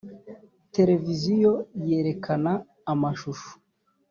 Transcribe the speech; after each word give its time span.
televiziyo 0.73 1.51
yerekana 1.89 2.51
amashusho. 2.91 3.49